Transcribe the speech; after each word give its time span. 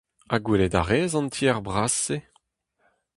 Ha 0.31 0.37
gwelet 0.45 0.75
a 0.79 0.81
rez 0.83 1.13
an 1.19 1.27
tiez 1.35 1.59
bras-se? 1.65 2.17